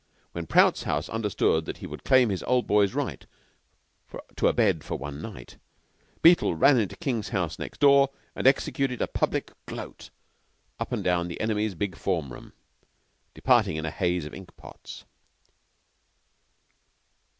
[0.31, 3.23] When Prout's house understood that he would claim his Old Boy's right
[4.35, 5.57] to a bed for one night,
[6.23, 10.09] Beetle ran into King's house next door and executed a public "gloat"
[10.79, 12.53] up and down the enemy's big form room,
[13.35, 15.05] departing in a haze of ink pots.